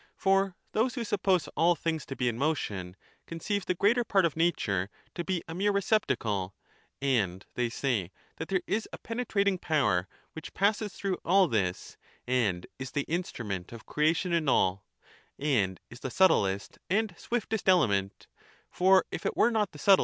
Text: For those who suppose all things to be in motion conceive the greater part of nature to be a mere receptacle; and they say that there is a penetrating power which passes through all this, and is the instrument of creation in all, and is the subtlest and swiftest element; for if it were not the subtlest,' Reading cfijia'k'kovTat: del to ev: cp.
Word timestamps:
For 0.15 0.55
those 0.71 0.95
who 0.95 1.03
suppose 1.03 1.47
all 1.49 1.75
things 1.75 2.07
to 2.07 2.15
be 2.15 2.27
in 2.27 2.35
motion 2.35 2.95
conceive 3.27 3.67
the 3.67 3.75
greater 3.75 4.03
part 4.03 4.25
of 4.25 4.35
nature 4.35 4.89
to 5.13 5.23
be 5.23 5.43
a 5.47 5.53
mere 5.53 5.71
receptacle; 5.71 6.55
and 6.99 7.45
they 7.53 7.69
say 7.69 8.11
that 8.37 8.47
there 8.47 8.63
is 8.65 8.89
a 8.91 8.97
penetrating 8.97 9.59
power 9.59 10.07
which 10.33 10.55
passes 10.55 10.95
through 10.95 11.19
all 11.23 11.47
this, 11.47 11.97
and 12.25 12.65
is 12.79 12.89
the 12.93 13.01
instrument 13.03 13.71
of 13.71 13.85
creation 13.85 14.33
in 14.33 14.49
all, 14.49 14.87
and 15.37 15.79
is 15.91 15.99
the 15.99 16.09
subtlest 16.09 16.79
and 16.89 17.13
swiftest 17.15 17.69
element; 17.69 18.25
for 18.71 19.05
if 19.11 19.23
it 19.23 19.37
were 19.37 19.51
not 19.51 19.71
the 19.71 19.77
subtlest,' 19.77 19.81
Reading 19.81 19.81
cfijia'k'kovTat: 19.81 19.85
del 19.85 19.85
to 19.85 19.91
ev: 19.91 19.97
cp. 19.97 19.99